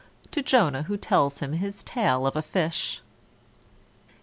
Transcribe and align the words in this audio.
To 0.31 0.41
=J=onah, 0.41 0.85
who 0.85 0.97
tells 0.97 1.41
him 1.41 1.53
his 1.53 1.83
tale 1.83 2.25
of 2.25 2.35
a 2.35 2.41
fish. 2.41 3.03